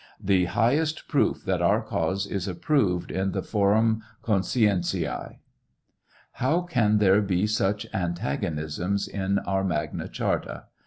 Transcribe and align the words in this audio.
The 0.19 0.45
highes 0.47 0.93
proof 1.07 1.45
that 1.45 1.61
our 1.61 1.79
cause 1.83 2.25
is 2.25 2.47
approved 2.47 3.11
in 3.11 3.33
the 3.33 3.43
Jorum 3.43 4.01
conscicntire. 4.23 5.35
How 6.31 6.61
can 6.61 6.97
there 6.97 7.21
be 7.21 7.45
such 7.45 7.85
antagonisms 7.93 9.07
in 9.07 9.37
our 9.37 9.63
magna 9.63 10.07
charta 10.07 10.63